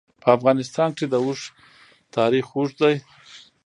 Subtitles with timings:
[0.21, 1.41] په افغانستان کې د اوښ
[2.15, 2.95] تاریخ اوږد دی.